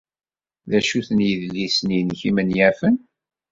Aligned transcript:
D 0.69 0.71
acu-ten 0.79 1.19
yidlisen-nnek 1.27 2.21
imenyafen? 2.29 2.95